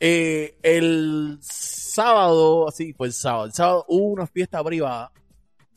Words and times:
Eh, 0.00 0.58
el 0.62 1.38
sábado, 1.40 2.68
así 2.68 2.92
fue 2.92 3.06
el 3.06 3.12
sábado. 3.12 3.46
El 3.46 3.52
sábado 3.52 3.84
hubo 3.88 4.06
una 4.06 4.26
fiesta 4.26 4.62
privada 4.62 5.12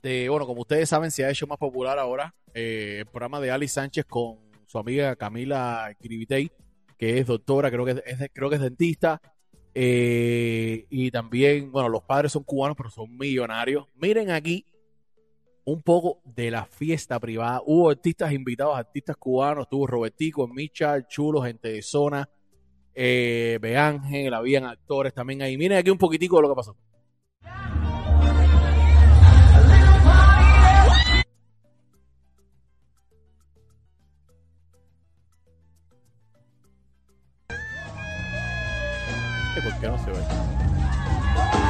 de, 0.01 0.29
bueno, 0.29 0.45
como 0.45 0.61
ustedes 0.61 0.89
saben, 0.89 1.11
se 1.11 1.25
ha 1.25 1.29
hecho 1.29 1.47
más 1.47 1.57
popular 1.57 1.97
ahora 1.99 2.33
eh, 2.53 2.97
el 2.99 3.05
programa 3.05 3.39
de 3.39 3.51
Ali 3.51 3.67
Sánchez 3.67 4.05
con 4.05 4.39
su 4.65 4.77
amiga 4.77 5.15
Camila 5.15 5.95
Kiribitey, 5.99 6.51
que 6.97 7.19
es 7.19 7.27
doctora, 7.27 7.69
creo 7.69 7.85
que 7.85 8.03
es, 8.05 8.29
creo 8.33 8.49
que 8.49 8.55
es 8.55 8.61
dentista. 8.61 9.21
Eh, 9.75 10.87
y 10.89 11.11
también, 11.11 11.71
bueno, 11.71 11.87
los 11.87 12.01
padres 12.01 12.31
son 12.31 12.43
cubanos, 12.43 12.75
pero 12.75 12.89
son 12.89 13.15
millonarios. 13.15 13.85
Miren 13.95 14.31
aquí 14.31 14.65
un 15.65 15.83
poco 15.83 16.21
de 16.25 16.49
la 16.49 16.65
fiesta 16.65 17.19
privada. 17.19 17.61
Hubo 17.65 17.89
artistas 17.89 18.31
invitados, 18.31 18.75
artistas 18.75 19.17
cubanos, 19.17 19.69
tuvo 19.69 19.85
Robertico, 19.85 20.47
Micha, 20.47 21.05
Chulo, 21.07 21.43
gente 21.43 21.69
de 21.69 21.81
zona, 21.81 22.27
eh, 22.99 23.59
Beángel, 23.61 24.33
habían 24.33 24.65
actores 24.65 25.13
también 25.13 25.43
ahí. 25.43 25.55
Miren 25.55 25.77
aquí 25.77 25.91
un 25.91 25.99
poquitico 25.99 26.37
de 26.37 26.41
lo 26.41 26.49
que 26.49 26.55
pasó. 26.55 26.75
¿Por 39.63 39.79
qué 39.79 39.87
no 39.87 39.97
se 39.99 40.11
ve? 40.11 41.66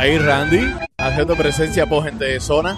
Ahí 0.00 0.16
Randy, 0.16 0.74
haciendo 0.96 1.36
presencia 1.36 1.84
por 1.84 2.02
gente 2.02 2.24
de 2.24 2.40
zona. 2.40 2.74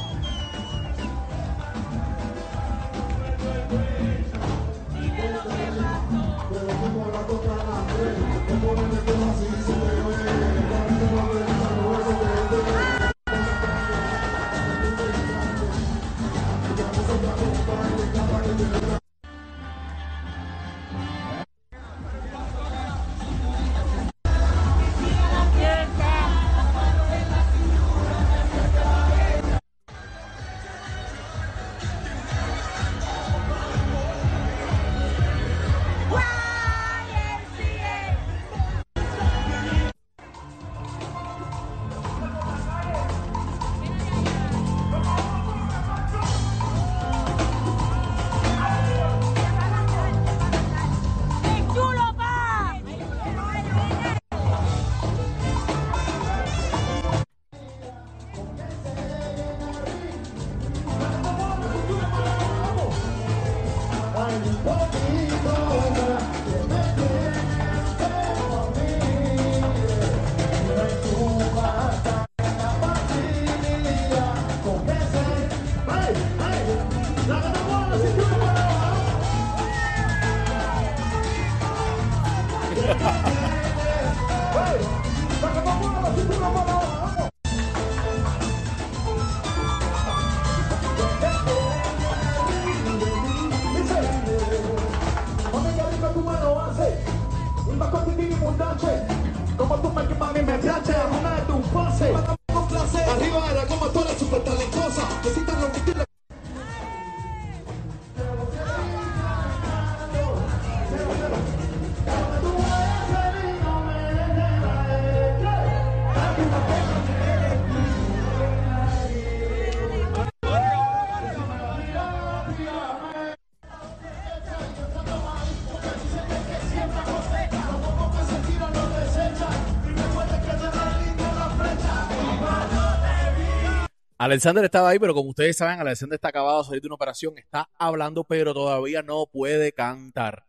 Alexander 134.22 134.64
estaba 134.64 134.90
ahí, 134.90 135.00
pero 135.00 135.14
como 135.14 135.30
ustedes 135.30 135.56
saben, 135.56 135.80
Alexander 135.80 136.14
está 136.14 136.28
acabado 136.28 136.60
de 136.60 136.64
salir 136.66 136.80
de 136.80 136.86
una 136.86 136.94
operación, 136.94 137.36
está 137.38 137.68
hablando, 137.76 138.22
pero 138.22 138.54
todavía 138.54 139.02
no 139.02 139.26
puede 139.26 139.72
cantar. 139.72 140.46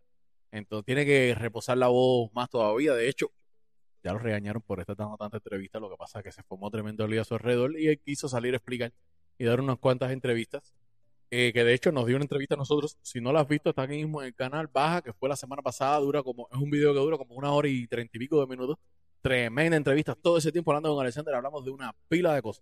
Entonces 0.52 0.86
tiene 0.86 1.08
que 1.08 1.34
reposar 1.34 1.80
la 1.80 1.88
voz 1.88 2.32
más 2.34 2.52
todavía. 2.52 2.94
De 2.94 3.10
hecho, 3.10 3.32
ya 4.04 4.14
lo 4.14 4.20
regañaron 4.20 4.62
por 4.62 4.80
estar 4.80 4.96
dando 4.96 5.18
tanta 5.18 5.38
entrevista. 5.38 5.80
Lo 5.80 5.90
que 5.90 5.96
pasa 5.98 6.20
es 6.20 6.26
que 6.26 6.32
se 6.32 6.44
formó 6.44 6.70
tremendo 6.70 7.08
lío 7.08 7.22
a 7.22 7.26
su 7.26 7.34
alrededor 7.34 7.76
y 7.80 7.88
él 7.88 8.00
quiso 8.00 8.30
salir 8.30 8.54
a 8.54 8.58
explicar 8.58 8.94
y 9.40 9.46
dar 9.46 9.60
unas 9.60 9.80
cuantas 9.80 10.12
entrevistas. 10.12 10.76
eh, 11.32 11.52
que 11.52 11.64
de 11.64 11.74
hecho 11.74 11.92
nos 11.92 12.06
dio 12.06 12.16
una 12.18 12.26
entrevista 12.26 12.54
a 12.54 12.58
nosotros. 12.60 13.00
Si 13.02 13.22
no 13.22 13.34
la 13.34 13.40
has 13.40 13.48
visto, 13.48 13.72
está 13.72 13.82
aquí 13.82 13.96
mismo 13.96 14.22
en 14.22 14.28
el 14.28 14.36
canal. 14.36 14.68
Baja, 14.68 15.02
que 15.02 15.14
fue 15.14 15.28
la 15.30 15.36
semana 15.36 15.64
pasada. 15.64 15.98
Dura 15.98 16.22
como, 16.22 16.48
es 16.52 16.60
un 16.60 16.70
video 16.70 16.94
que 16.94 17.00
dura 17.00 17.18
como 17.18 17.34
una 17.34 17.52
hora 17.52 17.68
y 17.68 17.88
treinta 17.88 18.16
y 18.18 18.20
pico 18.20 18.40
de 18.40 18.46
minutos. 18.46 18.78
Tremenda 19.24 19.78
entrevista. 19.78 20.14
Todo 20.14 20.38
ese 20.38 20.52
tiempo 20.52 20.70
hablando 20.72 20.94
con 20.94 21.02
Alexander, 21.02 21.34
hablamos 21.34 21.66
de 21.66 21.72
una 21.72 21.92
pila 22.08 22.36
de 22.36 22.44
cosas. 22.44 22.62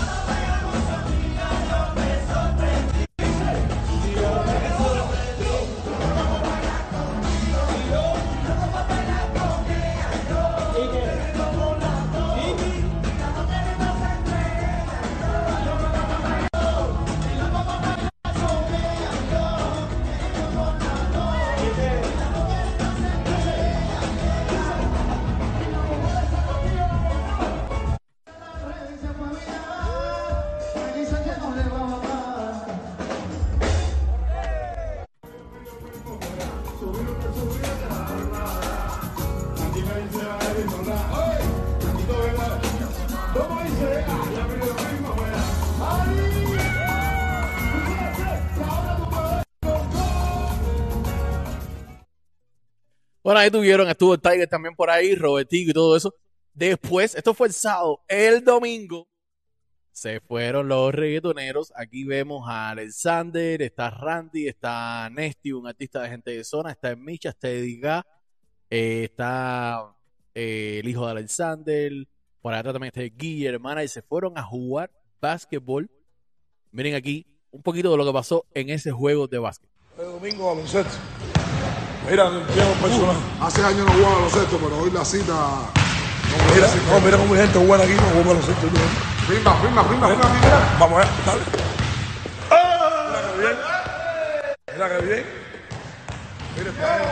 Bueno, 53.31 53.39
ahí 53.43 53.49
tuvieron, 53.49 53.87
estuvo 53.87 54.13
el 54.13 54.19
Tiger 54.19 54.49
también 54.49 54.75
por 54.75 54.89
ahí, 54.89 55.15
Robertico 55.15 55.71
y 55.71 55.73
todo 55.73 55.95
eso. 55.95 56.13
Después, 56.53 57.15
esto 57.15 57.33
fue 57.33 57.47
el 57.47 57.53
sábado, 57.53 58.01
el 58.09 58.43
domingo, 58.43 59.07
se 59.93 60.19
fueron 60.19 60.67
los 60.67 60.93
reggaetoneros. 60.93 61.71
Aquí 61.77 62.03
vemos 62.03 62.43
a 62.49 62.71
Alexander, 62.71 63.61
está 63.61 63.89
Randy, 63.89 64.49
está 64.49 65.09
Nesty, 65.09 65.53
un 65.53 65.65
artista 65.65 66.01
de 66.01 66.09
gente 66.09 66.31
de 66.31 66.43
zona, 66.43 66.71
está 66.71 66.93
Micha, 66.97 67.29
está 67.29 67.47
Edgar, 67.47 68.05
eh, 68.69 69.05
está 69.05 69.95
eh, 70.35 70.79
el 70.83 70.89
hijo 70.89 71.05
de 71.05 71.11
Alexander, 71.11 71.93
por 72.41 72.53
acá 72.53 72.73
también 72.73 72.91
está 72.93 73.15
Guille, 73.15 73.47
hermana, 73.47 73.81
y 73.81 73.87
se 73.87 74.01
fueron 74.01 74.37
a 74.37 74.43
jugar 74.43 74.91
básquetbol. 75.21 75.89
Miren 76.71 76.95
aquí 76.95 77.25
un 77.49 77.63
poquito 77.63 77.91
de 77.91 77.95
lo 77.95 78.05
que 78.05 78.11
pasó 78.11 78.45
en 78.53 78.71
ese 78.71 78.91
juego 78.91 79.25
de 79.25 79.39
básquet. 79.39 79.69
El 79.97 80.07
domingo 80.07 80.47
baloncesto. 80.47 80.97
Mira, 82.11 82.29
tiempo 82.53 82.73
personal. 82.81 83.15
Hace 83.39 83.63
años 83.63 83.85
no 83.85 83.93
jugaba 83.93 84.15
baloncesto, 84.15 84.57
pero 84.57 84.77
hoy 84.79 84.91
la 84.91 85.05
cita. 85.05 85.31
No 85.31 86.53
Mira, 86.53 86.67
no, 86.91 86.99
mira 86.99 87.17
cómo 87.17 87.33
hay 87.33 87.39
gente 87.39 87.57
buena 87.59 87.85
aquí, 87.85 87.93
no 87.93 88.01
juega 88.01 88.27
baloncesto. 88.27 88.67
Firma, 89.27 89.55
firma, 89.61 89.83
firma, 89.85 90.07
firma, 90.09 90.29
mira. 90.41 90.75
Vamos 90.77 90.99
a 90.99 91.05
ver, 91.05 91.07
dale. 91.25 91.41
Mira 93.07 93.29
que 93.31 93.37
bien. 93.39 93.55
Mira 94.75 94.89
que 94.89 95.05
bien. 95.05 95.25
Mira 96.57 96.71
para 96.73 96.95
ahí. 96.95 97.05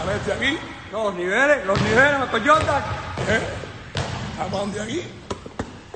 A 0.00 0.04
ver 0.06 0.16
este 0.16 0.32
aquí. 0.32 0.58
No, 0.90 1.04
los 1.04 1.14
niveles, 1.16 1.66
los 1.66 1.80
niveles, 1.82 2.20
Michael 2.20 2.48
Jordan. 2.48 2.82
¿eh? 3.28 3.40
Vamos 4.50 4.74
de 4.74 4.80
aquí. 4.80 5.02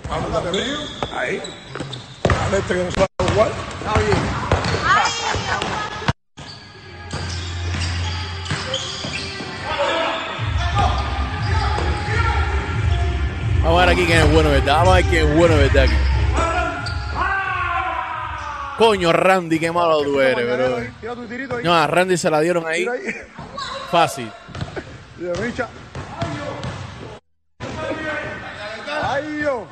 Vamos 0.07 0.45
de 0.45 0.49
aquí. 0.51 0.75
Ahí. 1.17 1.43
A 2.45 2.51
ver 2.51 2.61
este 2.61 2.75
que 2.75 2.85
no 2.85 2.91
sabe 2.91 3.07
jugar. 3.33 4.44
Vamos 13.65 13.83
a 13.83 13.87
ver 13.87 13.95
aquí 13.95 14.05
quién 14.05 14.19
es 14.19 14.31
bueno, 14.31 14.51
¿verdad? 14.51 14.77
Vamos 14.77 14.93
a 14.93 14.97
ver 14.97 15.05
quién 15.07 15.27
es 15.27 15.37
bueno, 15.39 15.57
¿verdad? 15.57 15.85
Aquí. 15.85 15.95
Coño, 18.77 19.11
Randy, 19.11 19.59
qué 19.59 19.73
malo 19.73 20.03
tú 20.03 20.21
eres, 20.21 20.45
bro. 20.45 21.63
No, 21.63 21.75
a 21.75 21.87
Randy 21.87 22.19
se 22.19 22.29
la 22.29 22.41
dieron 22.41 22.67
ahí 22.67 22.87
fácil. 23.91 24.31
Ay, 29.03 29.41
yo. 29.43 29.67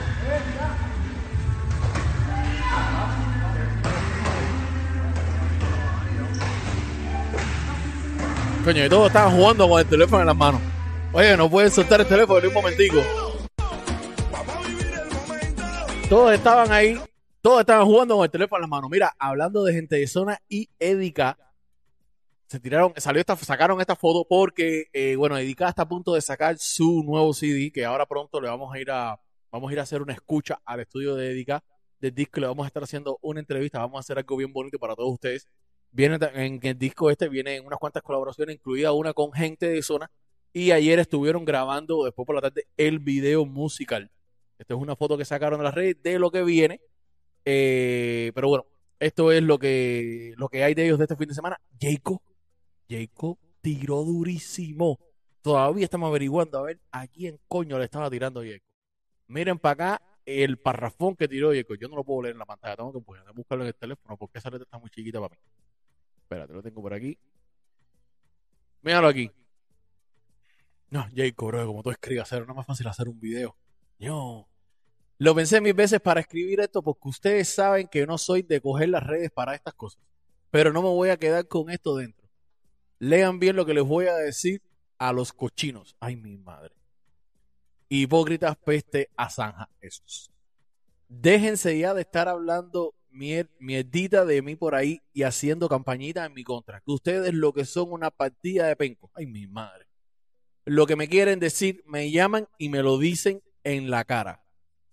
Coño, 8.64 8.84
y 8.84 8.88
todos 8.90 9.06
estaban 9.06 9.34
jugando 9.34 9.66
con 9.66 9.80
el 9.80 9.86
teléfono 9.86 10.20
en 10.20 10.26
las 10.26 10.36
manos. 10.36 10.60
Oye, 11.12 11.34
no 11.34 11.50
pueden 11.50 11.70
soltar 11.70 12.00
el 12.00 12.06
teléfono 12.06 12.40
ni 12.40 12.48
un 12.48 12.54
momentico. 12.54 13.02
Todos 16.10 16.32
estaban 16.34 16.70
ahí, 16.70 17.00
todos 17.40 17.60
estaban 17.60 17.86
jugando 17.86 18.16
con 18.16 18.24
el 18.24 18.30
teléfono 18.30 18.58
en 18.58 18.62
las 18.62 18.70
manos. 18.70 18.90
Mira, 18.90 19.14
hablando 19.18 19.64
de 19.64 19.72
gente 19.72 19.96
de 19.96 20.06
zona 20.06 20.38
y 20.46 20.68
Edica, 20.78 21.38
se 22.48 22.60
tiraron, 22.60 22.92
salió 22.98 23.20
esta, 23.20 23.34
sacaron 23.36 23.80
esta 23.80 23.96
foto 23.96 24.26
porque, 24.28 24.88
eh, 24.92 25.16
bueno, 25.16 25.38
Edica 25.38 25.68
está 25.68 25.82
a 25.82 25.88
punto 25.88 26.12
de 26.12 26.20
sacar 26.20 26.58
su 26.58 27.02
nuevo 27.02 27.32
CD, 27.32 27.72
que 27.72 27.86
ahora 27.86 28.04
pronto 28.04 28.42
le 28.42 28.48
vamos 28.48 28.74
a 28.74 28.78
ir 28.78 28.90
a, 28.90 29.18
vamos 29.50 29.70
a 29.70 29.72
ir 29.72 29.80
a 29.80 29.84
hacer 29.84 30.02
una 30.02 30.12
escucha 30.12 30.60
al 30.66 30.80
estudio 30.80 31.14
de 31.14 31.30
Edica 31.30 31.64
del 31.98 32.14
disco, 32.14 32.40
le 32.40 32.46
vamos 32.46 32.64
a 32.64 32.66
estar 32.66 32.82
haciendo 32.82 33.18
una 33.22 33.40
entrevista, 33.40 33.78
vamos 33.78 33.96
a 33.96 34.00
hacer 34.00 34.18
algo 34.18 34.36
bien 34.36 34.52
bonito 34.52 34.78
para 34.78 34.94
todos 34.94 35.14
ustedes. 35.14 35.48
Viene 35.92 36.18
en 36.34 36.60
el 36.62 36.78
disco 36.78 37.10
este 37.10 37.28
vienen 37.28 37.64
unas 37.66 37.78
cuantas 37.78 38.02
colaboraciones, 38.02 38.54
incluida 38.56 38.92
una 38.92 39.12
con 39.12 39.32
gente 39.32 39.66
de 39.66 39.82
zona. 39.82 40.10
Y 40.52 40.72
ayer 40.72 40.98
estuvieron 40.98 41.44
grabando, 41.44 42.04
después 42.04 42.26
por 42.26 42.34
la 42.34 42.40
tarde, 42.42 42.66
el 42.76 42.98
video 42.98 43.44
musical. 43.46 44.10
Esta 44.58 44.74
es 44.74 44.80
una 44.80 44.96
foto 44.96 45.16
que 45.16 45.24
sacaron 45.24 45.58
de 45.60 45.64
las 45.64 45.74
redes 45.74 46.02
de 46.02 46.18
lo 46.18 46.30
que 46.30 46.42
viene. 46.42 46.80
Eh, 47.44 48.32
pero 48.34 48.48
bueno, 48.48 48.66
esto 48.98 49.32
es 49.32 49.42
lo 49.42 49.58
que, 49.58 50.34
lo 50.36 50.48
que 50.48 50.62
hay 50.64 50.74
de 50.74 50.84
ellos 50.84 50.98
de 50.98 51.04
este 51.04 51.16
fin 51.16 51.28
de 51.28 51.34
semana. 51.34 51.60
Jacob, 51.80 52.20
Jacob 52.88 53.38
tiró 53.60 54.02
durísimo. 54.04 54.98
Todavía 55.42 55.84
estamos 55.84 56.08
averiguando 56.08 56.58
a 56.58 56.62
ver 56.62 56.80
a 56.90 57.06
quién 57.06 57.38
coño 57.48 57.78
le 57.78 57.84
estaba 57.84 58.10
tirando 58.10 58.42
Jacob. 58.42 58.60
Miren 59.28 59.58
para 59.58 59.72
acá 59.96 60.02
el 60.26 60.58
parrafón 60.58 61.16
que 61.16 61.28
tiró 61.28 61.52
Jacob. 61.54 61.78
Yo 61.80 61.88
no 61.88 61.96
lo 61.96 62.04
puedo 62.04 62.22
leer 62.22 62.34
en 62.34 62.40
la 62.40 62.46
pantalla, 62.46 62.76
tengo 62.76 62.92
que 62.92 62.98
buscar- 62.98 63.32
buscarlo 63.34 63.64
en 63.64 63.68
el 63.68 63.74
teléfono 63.74 64.16
porque 64.18 64.38
esa 64.38 64.50
letra 64.50 64.64
está 64.64 64.78
muy 64.78 64.90
chiquita 64.90 65.20
para 65.20 65.34
mí. 65.34 65.40
Espérate, 66.30 66.52
lo 66.52 66.62
tengo 66.62 66.80
por 66.80 66.94
aquí. 66.94 67.18
Míralo 68.82 69.08
aquí. 69.08 69.32
No, 70.88 71.08
Jacob, 71.12 71.48
bro, 71.48 71.66
como 71.66 71.82
tú 71.82 71.90
escribes, 71.90 72.22
hacer, 72.22 72.46
no 72.46 72.54
más 72.54 72.66
fácil 72.66 72.86
hacer 72.86 73.08
un 73.08 73.18
video. 73.18 73.56
Yo 73.98 74.48
lo 75.18 75.34
pensé 75.34 75.60
mil 75.60 75.74
veces 75.74 76.00
para 76.00 76.20
escribir 76.20 76.60
esto 76.60 76.84
porque 76.84 77.08
ustedes 77.08 77.48
saben 77.48 77.88
que 77.88 78.06
no 78.06 78.16
soy 78.16 78.42
de 78.42 78.60
coger 78.60 78.90
las 78.90 79.04
redes 79.04 79.32
para 79.32 79.56
estas 79.56 79.74
cosas. 79.74 80.00
Pero 80.52 80.72
no 80.72 80.82
me 80.82 80.88
voy 80.88 81.08
a 81.08 81.16
quedar 81.16 81.48
con 81.48 81.68
esto 81.68 81.96
dentro. 81.96 82.28
Lean 83.00 83.40
bien 83.40 83.56
lo 83.56 83.66
que 83.66 83.74
les 83.74 83.84
voy 83.84 84.06
a 84.06 84.14
decir 84.14 84.62
a 84.98 85.12
los 85.12 85.32
cochinos. 85.32 85.96
Ay, 85.98 86.14
mi 86.14 86.36
madre. 86.36 86.76
Hipócritas 87.88 88.56
peste 88.56 89.10
a 89.16 89.28
zanja. 89.30 89.68
Déjense 91.08 91.76
ya 91.76 91.92
de 91.92 92.02
estar 92.02 92.28
hablando 92.28 92.94
mier- 93.10 93.50
mierdita 93.58 94.24
de 94.24 94.42
mí 94.42 94.56
por 94.56 94.74
ahí 94.74 95.00
y 95.12 95.22
haciendo 95.22 95.68
campañita 95.68 96.24
en 96.24 96.34
mi 96.34 96.44
contra. 96.44 96.80
Que 96.80 96.92
ustedes 96.92 97.34
lo 97.34 97.52
que 97.52 97.64
son 97.64 97.92
una 97.92 98.10
partida 98.10 98.66
de 98.66 98.76
penco. 98.76 99.10
Ay, 99.14 99.26
mi 99.26 99.46
madre. 99.46 99.86
Lo 100.64 100.86
que 100.86 100.96
me 100.96 101.08
quieren 101.08 101.40
decir, 101.40 101.82
me 101.86 102.10
llaman 102.10 102.46
y 102.58 102.68
me 102.68 102.82
lo 102.82 102.98
dicen 102.98 103.42
en 103.64 103.90
la 103.90 104.04
cara. 104.04 104.44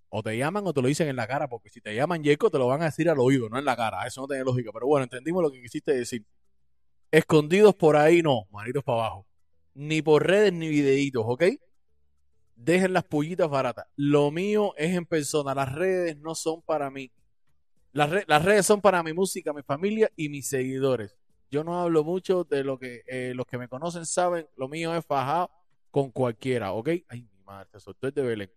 O 0.10 0.24
te 0.24 0.38
llaman 0.38 0.66
o 0.66 0.74
te 0.74 0.82
lo 0.82 0.88
dicen 0.88 1.10
en 1.10 1.18
la 1.18 1.28
cara, 1.28 1.50
porque 1.50 1.70
si 1.70 1.82
te 1.82 1.94
llaman 1.94 2.24
Yeco 2.24 2.50
te 2.50 2.58
lo 2.58 2.68
van 2.68 2.82
a 2.82 2.86
decir 2.86 3.10
al 3.10 3.20
oído, 3.20 3.50
no 3.50 3.60
en 3.60 3.66
la 3.66 3.76
cara. 3.76 4.08
Eso 4.08 4.22
no 4.22 4.28
tiene 4.28 4.44
lógica. 4.44 4.72
Pero 4.74 4.88
bueno, 4.88 5.04
entendimos 5.04 5.44
lo 5.44 5.52
que 5.52 5.62
quisiste 5.62 5.94
decir. 5.94 6.26
Escondidos 7.12 7.76
por 7.76 7.96
ahí, 7.96 8.22
no, 8.22 8.48
manitos 8.52 8.84
para 8.84 9.00
abajo. 9.00 9.28
Ni 9.74 10.02
por 10.02 10.26
redes 10.26 10.54
ni 10.54 10.70
videitos, 10.70 11.24
¿ok? 11.26 11.44
Dejen 12.56 12.94
las 12.94 13.04
pullitas 13.04 13.50
baratas. 13.50 13.86
Lo 13.96 14.32
mío 14.32 14.74
es 14.78 14.96
en 14.96 15.06
persona. 15.06 15.54
Las 15.54 15.72
redes 15.74 16.18
no 16.18 16.34
son 16.34 16.62
para 16.64 16.90
mí. 16.90 17.12
Las, 17.98 18.10
re- 18.12 18.26
las 18.28 18.44
redes 18.46 18.66
son 18.66 18.82
para 18.82 19.02
mi 19.04 19.14
música, 19.14 19.54
mi 19.54 19.64
familia 19.64 20.10
y 20.16 20.30
mis 20.30 20.48
seguidores. 20.50 21.16
Yo 21.50 21.64
no 21.64 21.80
hablo 21.82 22.04
mucho 22.04 22.44
de 22.44 22.64
lo 22.64 22.78
que 22.78 23.02
eh, 23.08 23.34
los 23.36 23.46
que 23.48 23.58
me 23.58 23.68
conocen 23.70 24.06
saben. 24.06 24.48
Lo 24.56 24.68
mío 24.68 24.94
es 24.96 25.06
fajado 25.06 25.50
con 25.92 26.12
cualquiera, 26.12 26.74
¿ok? 26.74 26.90
Ay, 27.10 27.24
mi 27.24 27.44
madre, 27.46 27.70
te 27.72 27.80
soltó 27.80 28.08
el 28.08 28.14
de 28.14 28.22
Belén. 28.22 28.52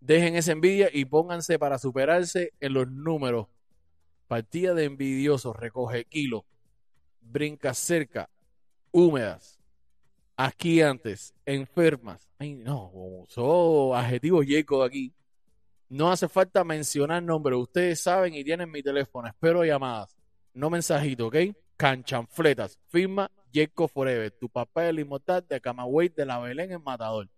Dejen 0.00 0.36
esa 0.36 0.52
envidia 0.52 0.90
y 0.92 1.04
pónganse 1.06 1.58
para 1.58 1.78
superarse 1.78 2.52
en 2.60 2.74
los 2.74 2.88
números. 2.90 3.48
Partida 4.28 4.74
de 4.74 4.84
envidiosos, 4.84 5.56
recoge 5.56 6.04
kilo. 6.06 6.46
brincas 7.20 7.78
cerca, 7.78 8.30
húmedas, 8.92 9.60
asquiantes, 10.36 11.34
enfermas. 11.46 12.28
Ay, 12.38 12.54
no, 12.56 12.92
son 13.28 13.96
adjetivos 13.96 14.46
yecos 14.46 14.86
aquí. 14.86 15.14
No 15.92 16.10
hace 16.10 16.26
falta 16.26 16.64
mencionar 16.64 17.22
nombres. 17.22 17.58
Ustedes 17.58 18.00
saben 18.00 18.32
y 18.32 18.42
tienen 18.42 18.70
mi 18.70 18.82
teléfono. 18.82 19.28
Espero 19.28 19.62
llamadas. 19.62 20.16
No 20.54 20.70
mensajitos, 20.70 21.26
¿ok? 21.26 21.36
Canchanfletas. 21.76 22.78
Firma 22.88 23.30
Yeco 23.50 23.86
Forever. 23.88 24.30
Tu 24.30 24.48
papá 24.48 24.84
es 24.84 24.88
el 24.88 25.00
inmortal 25.00 25.46
de 25.46 25.60
Camagüey 25.60 26.08
de 26.08 26.24
la 26.24 26.38
Belén 26.38 26.72
en 26.72 26.82
Matador. 26.82 27.28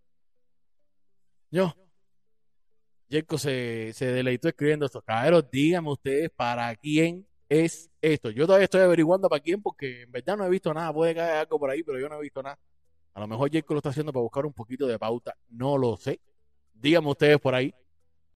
Yo. 1.51 1.75
Yeco 3.09 3.39
se, 3.39 3.93
se 3.93 4.07
deleitó 4.13 4.47
escribiendo 4.47 4.87
esto. 4.87 5.03
Caballeros, 5.03 5.51
díganme 5.51 5.91
ustedes 5.91 6.31
para 6.31 6.73
quién 6.77 7.27
es 7.49 7.91
esto. 8.01 8.31
Yo 8.31 8.47
todavía 8.47 8.67
estoy 8.67 8.83
averiguando 8.83 9.29
para 9.29 9.43
quién 9.43 9.61
porque 9.61 10.03
en 10.03 10.13
verdad 10.13 10.37
no 10.37 10.47
he 10.47 10.51
visto 10.51 10.73
nada. 10.73 10.93
Puede 10.93 11.13
caer 11.13 11.39
algo 11.39 11.59
por 11.59 11.71
ahí, 11.71 11.83
pero 11.83 11.99
yo 11.99 12.09
no 12.09 12.19
he 12.19 12.23
visto 12.23 12.41
nada. 12.41 12.57
A 13.15 13.21
lo 13.21 13.27
mejor 13.27 13.51
Yeco 13.51 13.75
lo 13.75 13.79
está 13.79 13.89
haciendo 13.89 14.13
para 14.13 14.23
buscar 14.23 14.47
un 14.47 14.53
poquito 14.53 14.87
de 14.87 14.97
pauta. 14.97 15.35
No 15.49 15.77
lo 15.77 15.97
sé. 15.97 16.21
Díganme 16.73 17.11
ustedes 17.11 17.41
por 17.41 17.57
ahí 17.57 17.75